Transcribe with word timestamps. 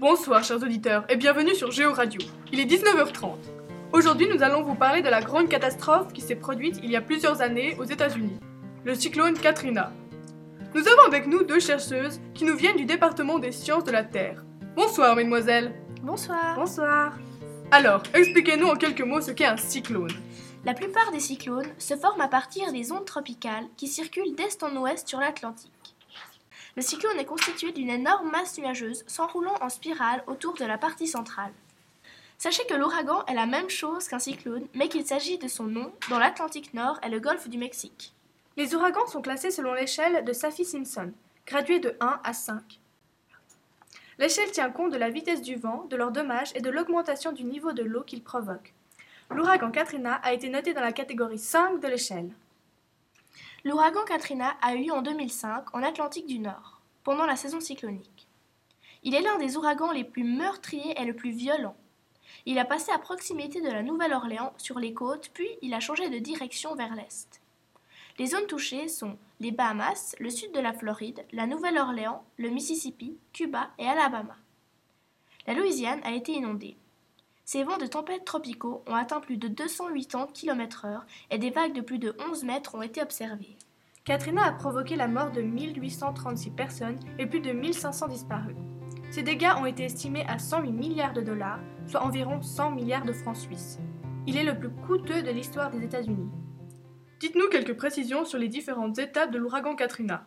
Bonsoir 0.00 0.42
chers 0.42 0.62
auditeurs 0.62 1.04
et 1.10 1.16
bienvenue 1.16 1.54
sur 1.54 1.70
Géo 1.72 1.92
Radio. 1.92 2.22
Il 2.54 2.58
est 2.58 2.64
19h30. 2.64 3.34
Aujourd'hui 3.92 4.26
nous 4.32 4.42
allons 4.42 4.62
vous 4.62 4.74
parler 4.74 5.02
de 5.02 5.10
la 5.10 5.20
grande 5.20 5.50
catastrophe 5.50 6.14
qui 6.14 6.22
s'est 6.22 6.36
produite 6.36 6.80
il 6.82 6.90
y 6.90 6.96
a 6.96 7.02
plusieurs 7.02 7.42
années 7.42 7.76
aux 7.78 7.84
États-Unis, 7.84 8.40
le 8.82 8.94
cyclone 8.94 9.38
Katrina. 9.38 9.92
Nous 10.74 10.88
avons 10.88 11.02
avec 11.06 11.26
nous 11.26 11.42
deux 11.42 11.60
chercheuses 11.60 12.18
qui 12.32 12.46
nous 12.46 12.56
viennent 12.56 12.78
du 12.78 12.86
département 12.86 13.38
des 13.38 13.52
sciences 13.52 13.84
de 13.84 13.90
la 13.90 14.02
Terre. 14.02 14.42
Bonsoir 14.74 15.14
mesdemoiselles. 15.16 15.74
Bonsoir. 16.00 16.56
Bonsoir. 16.56 17.18
Alors, 17.70 18.02
expliquez-nous 18.14 18.68
en 18.68 18.76
quelques 18.76 19.02
mots 19.02 19.20
ce 19.20 19.32
qu'est 19.32 19.44
un 19.44 19.58
cyclone. 19.58 20.16
La 20.64 20.72
plupart 20.72 21.12
des 21.12 21.20
cyclones 21.20 21.74
se 21.76 21.94
forment 21.94 22.22
à 22.22 22.28
partir 22.28 22.72
des 22.72 22.90
ondes 22.90 23.04
tropicales 23.04 23.66
qui 23.76 23.86
circulent 23.86 24.34
d'est 24.34 24.62
en 24.62 24.74
ouest 24.76 25.06
sur 25.06 25.20
l'Atlantique. 25.20 25.94
Le 26.76 26.82
cyclone 26.82 27.18
est 27.18 27.24
constitué 27.24 27.72
d'une 27.72 27.90
énorme 27.90 28.30
masse 28.30 28.58
nuageuse 28.58 29.04
s'enroulant 29.06 29.56
en 29.60 29.68
spirale 29.68 30.22
autour 30.26 30.54
de 30.54 30.64
la 30.64 30.78
partie 30.78 31.08
centrale. 31.08 31.52
Sachez 32.38 32.64
que 32.66 32.74
l'ouragan 32.74 33.24
est 33.26 33.34
la 33.34 33.46
même 33.46 33.68
chose 33.68 34.08
qu'un 34.08 34.18
cyclone, 34.18 34.66
mais 34.74 34.88
qu'il 34.88 35.04
s'agit 35.04 35.38
de 35.38 35.48
son 35.48 35.64
nom 35.64 35.92
dans 36.08 36.18
l'Atlantique 36.18 36.72
Nord 36.72 36.98
et 37.04 37.10
le 37.10 37.20
golfe 37.20 37.48
du 37.48 37.58
Mexique. 37.58 38.14
Les 38.56 38.74
ouragans 38.74 39.06
sont 39.06 39.20
classés 39.20 39.50
selon 39.50 39.74
l'échelle 39.74 40.24
de 40.24 40.32
Saffir-Simpson, 40.32 41.12
graduée 41.46 41.80
de 41.80 41.96
1 42.00 42.20
à 42.24 42.32
5. 42.32 42.80
L'échelle 44.18 44.50
tient 44.52 44.70
compte 44.70 44.92
de 44.92 44.98
la 44.98 45.10
vitesse 45.10 45.42
du 45.42 45.56
vent, 45.56 45.86
de 45.90 45.96
leurs 45.96 46.12
dommages 46.12 46.52
et 46.54 46.60
de 46.60 46.70
l'augmentation 46.70 47.32
du 47.32 47.44
niveau 47.44 47.72
de 47.72 47.82
l'eau 47.82 48.02
qu'il 48.02 48.22
provoque. 48.22 48.74
L'ouragan 49.30 49.70
Katrina 49.70 50.14
a 50.22 50.32
été 50.32 50.48
noté 50.48 50.74
dans 50.74 50.80
la 50.80 50.92
catégorie 50.92 51.38
5 51.38 51.80
de 51.80 51.88
l'échelle. 51.88 52.30
L'ouragan 53.62 54.04
Katrina 54.04 54.56
a 54.62 54.74
eu 54.74 54.90
en 54.90 55.02
2005 55.02 55.74
en 55.74 55.82
Atlantique 55.82 56.26
du 56.26 56.38
Nord, 56.38 56.80
pendant 57.04 57.26
la 57.26 57.36
saison 57.36 57.60
cyclonique. 57.60 58.26
Il 59.02 59.14
est 59.14 59.20
l'un 59.20 59.36
des 59.38 59.58
ouragans 59.58 59.92
les 59.92 60.04
plus 60.04 60.24
meurtriers 60.24 60.98
et 60.98 61.04
le 61.04 61.14
plus 61.14 61.30
violents. 61.30 61.76
Il 62.46 62.58
a 62.58 62.64
passé 62.64 62.90
à 62.90 62.98
proximité 62.98 63.60
de 63.60 63.68
la 63.68 63.82
Nouvelle-Orléans 63.82 64.54
sur 64.56 64.78
les 64.78 64.94
côtes, 64.94 65.30
puis 65.34 65.48
il 65.60 65.74
a 65.74 65.80
changé 65.80 66.08
de 66.08 66.18
direction 66.18 66.74
vers 66.74 66.94
l'est. 66.94 67.42
Les 68.18 68.26
zones 68.28 68.46
touchées 68.46 68.88
sont 68.88 69.18
les 69.40 69.50
Bahamas, 69.50 70.16
le 70.18 70.30
sud 70.30 70.52
de 70.52 70.60
la 70.60 70.72
Floride, 70.72 71.24
la 71.32 71.46
Nouvelle-Orléans, 71.46 72.24
le 72.38 72.48
Mississippi, 72.48 73.18
Cuba 73.34 73.70
et 73.78 73.86
Alabama. 73.86 74.36
La 75.46 75.52
Louisiane 75.52 76.00
a 76.04 76.12
été 76.12 76.32
inondée. 76.32 76.76
Ces 77.52 77.64
vents 77.64 77.78
de 77.78 77.86
tempête 77.86 78.24
tropicaux 78.24 78.84
ont 78.86 78.94
atteint 78.94 79.18
plus 79.18 79.36
de 79.36 79.48
280 79.48 80.28
km/h 80.32 81.00
et 81.32 81.38
des 81.38 81.50
vagues 81.50 81.72
de 81.72 81.80
plus 81.80 81.98
de 81.98 82.14
11 82.30 82.44
mètres 82.44 82.76
ont 82.76 82.82
été 82.82 83.02
observées. 83.02 83.58
Katrina 84.04 84.44
a 84.44 84.52
provoqué 84.52 84.94
la 84.94 85.08
mort 85.08 85.32
de 85.32 85.42
1836 85.42 86.50
personnes 86.50 87.00
et 87.18 87.26
plus 87.26 87.40
de 87.40 87.50
1500 87.50 88.06
disparus. 88.06 88.54
Ces 89.10 89.24
dégâts 89.24 89.50
ont 89.58 89.66
été 89.66 89.82
estimés 89.82 90.24
à 90.28 90.38
108 90.38 90.70
milliards 90.70 91.12
de 91.12 91.22
dollars, 91.22 91.58
soit 91.88 92.04
environ 92.04 92.40
100 92.40 92.70
milliards 92.70 93.04
de 93.04 93.12
francs 93.12 93.38
suisses. 93.38 93.80
Il 94.28 94.36
est 94.36 94.44
le 94.44 94.56
plus 94.56 94.70
coûteux 94.86 95.24
de 95.24 95.32
l'histoire 95.32 95.72
des 95.72 95.82
États-Unis. 95.82 96.30
Dites-nous 97.18 97.48
quelques 97.48 97.76
précisions 97.76 98.24
sur 98.24 98.38
les 98.38 98.46
différentes 98.46 99.00
étapes 99.00 99.32
de 99.32 99.38
l'ouragan 99.38 99.74
Katrina. 99.74 100.24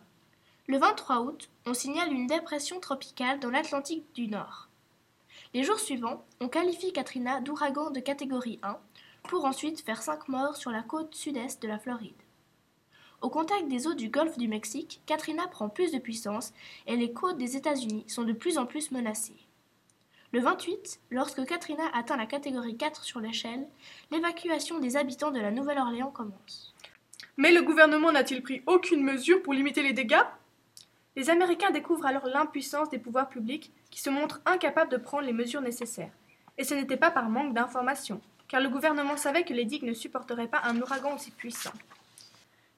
Le 0.66 0.76
23 0.76 1.20
août, 1.22 1.48
on 1.64 1.72
signale 1.72 2.12
une 2.12 2.26
dépression 2.26 2.80
tropicale 2.80 3.40
dans 3.40 3.48
l'Atlantique 3.48 4.04
du 4.14 4.28
Nord. 4.28 4.68
Les 5.54 5.62
jours 5.62 5.78
suivants, 5.78 6.26
on 6.40 6.48
qualifie 6.48 6.92
Katrina 6.92 7.40
d'ouragan 7.40 7.92
de 7.92 8.00
catégorie 8.00 8.58
1 8.64 8.76
pour 9.28 9.44
ensuite 9.44 9.82
faire 9.82 10.02
5 10.02 10.26
morts 10.26 10.56
sur 10.56 10.72
la 10.72 10.82
côte 10.82 11.14
sud-est 11.14 11.62
de 11.62 11.68
la 11.68 11.78
Floride. 11.78 12.20
Au 13.22 13.30
contact 13.30 13.68
des 13.68 13.86
eaux 13.86 13.94
du 13.94 14.08
golfe 14.08 14.36
du 14.36 14.48
Mexique, 14.48 15.00
Katrina 15.06 15.46
prend 15.46 15.68
plus 15.68 15.92
de 15.92 16.00
puissance 16.00 16.52
et 16.88 16.96
les 16.96 17.12
côtes 17.12 17.38
des 17.38 17.56
États-Unis 17.56 18.02
sont 18.08 18.24
de 18.24 18.32
plus 18.32 18.58
en 18.58 18.66
plus 18.66 18.90
menacées. 18.90 19.46
Le 20.32 20.40
28, 20.40 21.00
lorsque 21.10 21.46
Katrina 21.46 21.84
atteint 21.94 22.16
la 22.16 22.26
catégorie 22.26 22.76
4 22.76 23.04
sur 23.04 23.20
l'échelle, 23.20 23.68
l'évacuation 24.10 24.80
des 24.80 24.96
habitants 24.96 25.30
de 25.30 25.38
la 25.38 25.52
Nouvelle-Orléans 25.52 26.10
commence. 26.10 26.74
Mais 27.36 27.52
le 27.52 27.62
gouvernement 27.62 28.10
n'a-t-il 28.10 28.42
pris 28.42 28.64
aucune 28.66 29.04
mesure 29.04 29.40
pour 29.40 29.54
limiter 29.54 29.84
les 29.84 29.92
dégâts? 29.92 30.24
Les 31.16 31.30
Américains 31.30 31.70
découvrent 31.70 32.06
alors 32.06 32.26
l'impuissance 32.26 32.90
des 32.90 32.98
pouvoirs 32.98 33.28
publics 33.28 33.72
qui 33.90 34.00
se 34.00 34.10
montrent 34.10 34.40
incapables 34.46 34.90
de 34.90 34.96
prendre 34.96 35.24
les 35.24 35.32
mesures 35.32 35.60
nécessaires. 35.60 36.12
Et 36.58 36.64
ce 36.64 36.74
n'était 36.74 36.96
pas 36.96 37.10
par 37.10 37.28
manque 37.28 37.54
d'informations, 37.54 38.20
car 38.48 38.60
le 38.60 38.68
gouvernement 38.68 39.16
savait 39.16 39.44
que 39.44 39.54
les 39.54 39.64
digues 39.64 39.84
ne 39.84 39.92
supporteraient 39.92 40.48
pas 40.48 40.62
un 40.64 40.80
ouragan 40.80 41.14
aussi 41.14 41.30
puissant. 41.30 41.72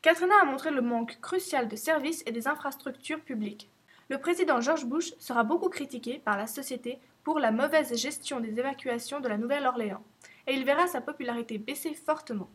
Katrina 0.02 0.34
a 0.40 0.44
montré 0.44 0.70
le 0.70 0.82
manque 0.82 1.18
crucial 1.20 1.66
de 1.66 1.76
services 1.76 2.22
et 2.26 2.32
des 2.32 2.46
infrastructures 2.46 3.20
publiques. 3.20 3.68
Le 4.08 4.18
président 4.18 4.60
George 4.60 4.84
Bush 4.84 5.14
sera 5.18 5.42
beaucoup 5.42 5.68
critiqué 5.68 6.20
par 6.24 6.36
la 6.36 6.46
société 6.46 6.98
pour 7.24 7.40
la 7.40 7.50
mauvaise 7.50 7.96
gestion 7.96 8.38
des 8.38 8.58
évacuations 8.58 9.20
de 9.20 9.28
la 9.28 9.36
Nouvelle-Orléans, 9.36 10.04
et 10.46 10.54
il 10.54 10.64
verra 10.64 10.86
sa 10.86 11.00
popularité 11.00 11.58
baisser 11.58 11.94
fortement. 11.94 12.48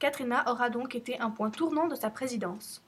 Katrina 0.00 0.50
aura 0.50 0.70
donc 0.70 0.94
été 0.94 1.20
un 1.20 1.30
point 1.30 1.50
tournant 1.50 1.86
de 1.86 1.94
sa 1.94 2.10
présidence. 2.10 2.82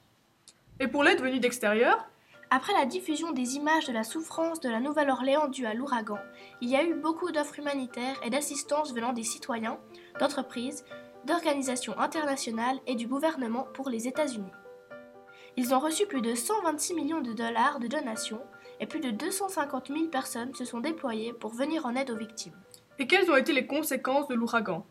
Et 0.79 0.87
pour 0.87 1.03
l'aide 1.03 1.21
venue 1.21 1.39
d'extérieur, 1.39 2.05
après 2.53 2.73
la 2.73 2.85
diffusion 2.85 3.31
des 3.31 3.55
images 3.55 3.87
de 3.87 3.93
la 3.93 4.03
souffrance 4.03 4.59
de 4.59 4.67
la 4.67 4.81
Nouvelle-Orléans 4.81 5.47
due 5.47 5.65
à 5.65 5.73
l'ouragan, 5.73 6.19
il 6.59 6.69
y 6.69 6.75
a 6.75 6.83
eu 6.83 6.93
beaucoup 6.93 7.31
d'offres 7.31 7.57
humanitaires 7.57 8.19
et 8.25 8.29
d'assistance 8.29 8.93
venant 8.93 9.13
des 9.13 9.23
citoyens, 9.23 9.79
d'entreprises, 10.19 10.83
d'organisations 11.25 11.97
internationales 11.97 12.81
et 12.87 12.95
du 12.95 13.07
gouvernement 13.07 13.67
pour 13.73 13.89
les 13.89 14.09
États-Unis. 14.09 14.51
Ils 15.55 15.73
ont 15.73 15.79
reçu 15.79 16.05
plus 16.05 16.21
de 16.21 16.35
126 16.35 16.93
millions 16.93 17.21
de 17.21 17.31
dollars 17.31 17.79
de 17.79 17.87
donations 17.87 18.41
et 18.81 18.85
plus 18.85 18.99
de 18.99 19.11
250 19.11 19.87
000 19.87 20.07
personnes 20.07 20.53
se 20.53 20.65
sont 20.65 20.81
déployées 20.81 21.31
pour 21.31 21.53
venir 21.53 21.85
en 21.85 21.95
aide 21.95 22.11
aux 22.11 22.17
victimes. 22.17 22.59
Et 22.99 23.07
quelles 23.07 23.31
ont 23.31 23.37
été 23.37 23.53
les 23.53 23.65
conséquences 23.65 24.27
de 24.27 24.35
l'ouragan? 24.35 24.85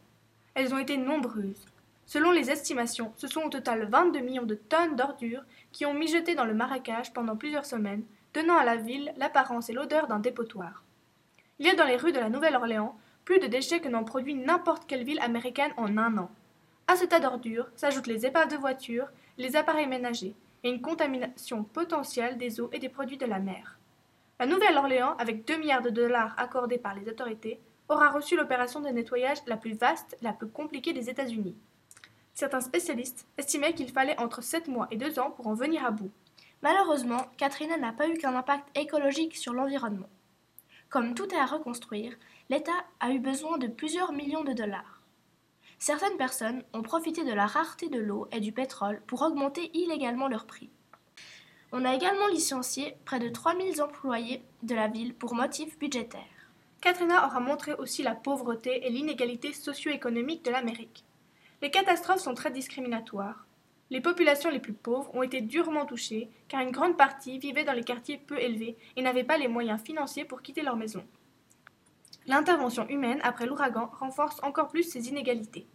Elles 0.54 0.72
ont 0.72 0.78
été 0.78 0.96
nombreuses. 0.96 1.66
Selon 2.10 2.32
les 2.32 2.50
estimations, 2.50 3.12
ce 3.16 3.28
sont 3.28 3.42
au 3.42 3.50
total 3.50 3.88
22 3.88 4.18
millions 4.18 4.42
de 4.42 4.56
tonnes 4.56 4.96
d'ordures 4.96 5.44
qui 5.70 5.86
ont 5.86 5.94
mijoté 5.94 6.34
dans 6.34 6.44
le 6.44 6.54
marécage 6.54 7.12
pendant 7.12 7.36
plusieurs 7.36 7.64
semaines, 7.64 8.02
donnant 8.34 8.56
à 8.56 8.64
la 8.64 8.74
ville 8.74 9.14
l'apparence 9.16 9.70
et 9.70 9.72
l'odeur 9.72 10.08
d'un 10.08 10.18
dépotoir. 10.18 10.82
Il 11.60 11.66
y 11.66 11.70
a 11.70 11.76
dans 11.76 11.84
les 11.84 11.96
rues 11.96 12.10
de 12.10 12.18
la 12.18 12.28
Nouvelle-Orléans 12.28 12.98
plus 13.24 13.38
de 13.38 13.46
déchets 13.46 13.78
que 13.78 13.86
n'en 13.86 14.02
produit 14.02 14.34
n'importe 14.34 14.88
quelle 14.88 15.04
ville 15.04 15.20
américaine 15.20 15.70
en 15.76 15.96
un 15.98 16.18
an. 16.18 16.32
À 16.88 16.96
ce 16.96 17.04
tas 17.04 17.20
d'ordures 17.20 17.68
s'ajoutent 17.76 18.08
les 18.08 18.26
épaves 18.26 18.50
de 18.50 18.56
voitures, 18.56 19.06
les 19.38 19.54
appareils 19.54 19.86
ménagers 19.86 20.34
et 20.64 20.68
une 20.68 20.82
contamination 20.82 21.62
potentielle 21.62 22.38
des 22.38 22.60
eaux 22.60 22.70
et 22.72 22.80
des 22.80 22.88
produits 22.88 23.18
de 23.18 23.26
la 23.26 23.38
mer. 23.38 23.78
La 24.40 24.46
Nouvelle-Orléans, 24.46 25.14
avec 25.18 25.46
2 25.46 25.58
milliards 25.58 25.82
de 25.82 25.90
dollars 25.90 26.34
accordés 26.38 26.78
par 26.78 26.96
les 26.96 27.08
autorités, 27.08 27.60
aura 27.88 28.08
reçu 28.08 28.36
l'opération 28.36 28.80
de 28.80 28.88
nettoyage 28.88 29.38
la 29.46 29.56
plus 29.56 29.74
vaste 29.74 30.18
la 30.22 30.32
plus 30.32 30.48
compliquée 30.48 30.92
des 30.92 31.08
États-Unis. 31.08 31.54
Certains 32.40 32.62
spécialistes 32.62 33.26
estimaient 33.36 33.74
qu'il 33.74 33.90
fallait 33.90 34.18
entre 34.18 34.42
7 34.42 34.66
mois 34.66 34.88
et 34.90 34.96
2 34.96 35.18
ans 35.18 35.30
pour 35.30 35.46
en 35.46 35.52
venir 35.52 35.84
à 35.84 35.90
bout. 35.90 36.10
Malheureusement, 36.62 37.26
Katrina 37.36 37.76
n'a 37.76 37.92
pas 37.92 38.08
eu 38.08 38.16
qu'un 38.16 38.34
impact 38.34 38.66
écologique 38.78 39.36
sur 39.36 39.52
l'environnement. 39.52 40.08
Comme 40.88 41.12
tout 41.12 41.28
est 41.34 41.38
à 41.38 41.44
reconstruire, 41.44 42.16
l'État 42.48 42.86
a 42.98 43.10
eu 43.10 43.18
besoin 43.18 43.58
de 43.58 43.66
plusieurs 43.66 44.12
millions 44.12 44.42
de 44.42 44.54
dollars. 44.54 45.02
Certaines 45.78 46.16
personnes 46.16 46.62
ont 46.72 46.80
profité 46.80 47.24
de 47.24 47.32
la 47.34 47.44
rareté 47.44 47.90
de 47.90 48.00
l'eau 48.00 48.26
et 48.32 48.40
du 48.40 48.52
pétrole 48.52 49.02
pour 49.06 49.20
augmenter 49.20 49.70
illégalement 49.74 50.28
leurs 50.28 50.46
prix. 50.46 50.70
On 51.72 51.84
a 51.84 51.94
également 51.94 52.28
licencié 52.28 52.96
près 53.04 53.18
de 53.18 53.28
3000 53.28 53.82
employés 53.82 54.42
de 54.62 54.74
la 54.74 54.88
ville 54.88 55.14
pour 55.14 55.34
motifs 55.34 55.78
budgétaires. 55.78 56.22
Katrina 56.80 57.26
aura 57.26 57.40
montré 57.40 57.74
aussi 57.74 58.02
la 58.02 58.14
pauvreté 58.14 58.86
et 58.86 58.90
l'inégalité 58.90 59.52
socio-économique 59.52 60.42
de 60.42 60.52
l'Amérique. 60.52 61.04
Les 61.62 61.70
catastrophes 61.70 62.22
sont 62.22 62.34
très 62.34 62.50
discriminatoires. 62.50 63.46
Les 63.90 64.00
populations 64.00 64.50
les 64.50 64.60
plus 64.60 64.72
pauvres 64.72 65.14
ont 65.14 65.22
été 65.22 65.40
durement 65.40 65.84
touchées 65.84 66.30
car 66.48 66.60
une 66.60 66.70
grande 66.70 66.96
partie 66.96 67.38
vivait 67.38 67.64
dans 67.64 67.72
les 67.72 67.84
quartiers 67.84 68.18
peu 68.18 68.38
élevés 68.38 68.76
et 68.96 69.02
n'avait 69.02 69.24
pas 69.24 69.36
les 69.36 69.48
moyens 69.48 69.82
financiers 69.82 70.24
pour 70.24 70.42
quitter 70.42 70.62
leur 70.62 70.76
maison. 70.76 71.04
L'intervention 72.26 72.88
humaine 72.88 73.20
après 73.22 73.46
l'ouragan 73.46 73.90
renforce 73.98 74.40
encore 74.42 74.68
plus 74.68 74.84
ces 74.84 75.08
inégalités. 75.08 75.66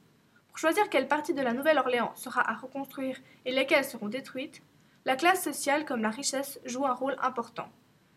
Pour 0.48 0.58
choisir 0.58 0.90
quelle 0.90 1.10
partie 1.10 1.34
de 1.34 1.42
la 1.42 1.54
Nouvelle-Orléans 1.54 2.16
sera 2.16 2.50
à 2.50 2.56
reconstruire 2.56 3.20
et 3.44 3.52
lesquelles 3.52 3.84
seront 3.84 4.08
détruites, 4.08 4.62
la 5.04 5.18
classe 5.18 5.44
sociale 5.44 5.86
comme 5.86 6.02
la 6.02 6.10
richesse 6.10 6.60
joue 6.64 6.86
un 6.86 6.94
rôle 6.94 7.18
important. 7.22 7.68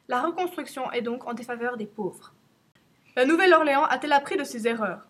La 0.06 0.22
reconstruction 0.22 0.90
est 0.92 1.02
donc 1.02 1.26
en 1.26 1.34
défaveur 1.34 1.76
des 1.76 1.86
pauvres. 1.86 2.32
La 3.16 3.26
Nouvelle-Orléans 3.26 3.84
a-t-elle 3.84 4.12
appris 4.12 4.36
de 4.36 4.44
ses 4.44 4.68
erreurs? 4.68 5.07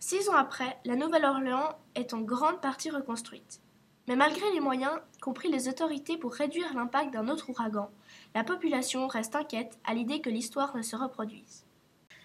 Six 0.00 0.28
ans 0.28 0.36
après, 0.36 0.78
la 0.84 0.94
Nouvelle-Orléans 0.94 1.76
est 1.96 2.14
en 2.14 2.20
grande 2.20 2.60
partie 2.60 2.90
reconstruite. 2.90 3.60
Mais 4.06 4.14
malgré 4.14 4.50
les 4.52 4.60
moyens 4.60 4.92
qu'ont 5.20 5.32
pris 5.32 5.50
les 5.50 5.68
autorités 5.68 6.16
pour 6.16 6.32
réduire 6.32 6.72
l'impact 6.74 7.12
d'un 7.12 7.28
autre 7.28 7.50
ouragan, 7.50 7.90
la 8.34 8.44
population 8.44 9.08
reste 9.08 9.34
inquiète 9.34 9.78
à 9.84 9.94
l'idée 9.94 10.20
que 10.20 10.30
l'histoire 10.30 10.76
ne 10.76 10.82
se 10.82 10.94
reproduise. 10.94 11.66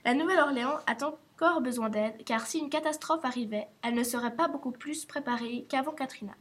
La 0.05 0.13
Nouvelle-Orléans 0.13 0.77
a 0.85 1.03
encore 1.03 1.61
besoin 1.61 1.89
d'aide 1.89 2.23
car 2.25 2.45
si 2.45 2.59
une 2.59 2.69
catastrophe 2.69 3.25
arrivait, 3.25 3.67
elle 3.81 3.95
ne 3.95 4.03
serait 4.03 4.35
pas 4.35 4.47
beaucoup 4.47 4.71
plus 4.71 5.05
préparée 5.05 5.65
qu'avant 5.67 5.93
Katrina. 5.93 6.33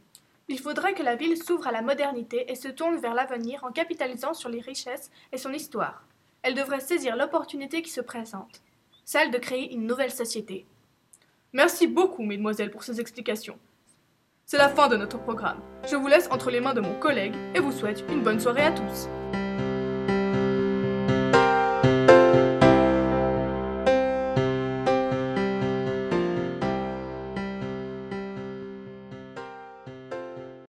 Il 0.49 0.59
faudrait 0.59 0.93
que 0.93 1.03
la 1.03 1.15
ville 1.15 1.41
s'ouvre 1.41 1.67
à 1.67 1.71
la 1.71 1.81
modernité 1.81 2.51
et 2.51 2.55
se 2.55 2.67
tourne 2.67 2.97
vers 2.97 3.15
l'avenir 3.15 3.63
en 3.63 3.71
capitalisant 3.71 4.33
sur 4.33 4.49
les 4.49 4.61
richesses 4.61 5.09
et 5.31 5.37
son 5.37 5.51
histoire. 5.51 6.05
elle 6.43 6.55
devrait 6.55 6.81
saisir 6.81 7.15
l'opportunité 7.15 7.81
qui 7.81 7.89
se 7.89 8.01
présente, 8.01 8.61
celle 9.05 9.31
de 9.31 9.37
créer 9.37 9.73
une 9.73 9.87
nouvelle 9.87 10.11
société. 10.11 10.67
Merci 11.55 11.85
beaucoup, 11.85 12.23
mesdemoiselles, 12.23 12.71
pour 12.71 12.83
ces 12.83 12.99
explications. 12.99 13.59
C'est 14.43 14.57
la 14.57 14.69
fin 14.69 14.87
de 14.87 14.97
notre 14.97 15.19
programme. 15.19 15.59
Je 15.87 15.95
vous 15.95 16.07
laisse 16.07 16.27
entre 16.31 16.49
les 16.49 16.59
mains 16.59 16.73
de 16.73 16.81
mon 16.81 16.95
collègue 16.99 17.35
et 17.53 17.59
vous 17.59 17.71
souhaite 17.71 18.03
une 18.09 18.23
bonne 18.23 18.39
soirée 18.39 18.63
à 18.63 18.71
tous. 18.71 19.07